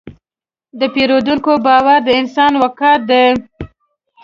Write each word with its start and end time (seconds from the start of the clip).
د 0.79 0.81
پیرودونکي 0.93 1.53
باور 1.65 1.99
د 2.05 2.09
انسان 2.21 2.51
وقار 2.63 2.99
دی. 3.09 3.25